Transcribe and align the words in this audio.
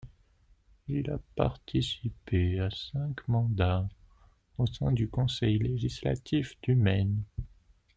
Il 0.87 1.11
a 1.11 1.19
participé 1.35 2.57
à 2.59 2.71
cinq 2.71 3.27
mandats 3.27 3.87
au 4.57 4.65
sein 4.65 4.91
du 4.91 5.07
conseil 5.07 5.59
législatif 5.59 6.59
du 6.63 6.73
Maine. 6.73 7.21